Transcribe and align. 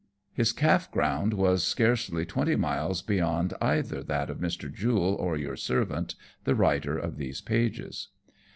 His 0.33 0.51
calf 0.51 0.89
ground 0.89 1.35
was 1.35 1.63
scarcely 1.63 2.25
twenty 2.25 2.55
miles 2.55 3.03
beyond 3.03 3.53
either 3.61 4.01
that 4.01 4.31
of 4.31 4.39
Mr. 4.39 4.73
Jule 4.73 5.13
or 5.13 5.37
your 5.37 5.55
servant, 5.55 6.15
the 6.43 6.55
writer 6.55 6.97
of 6.97 7.17
these 7.17 7.39
pages. 7.39 8.07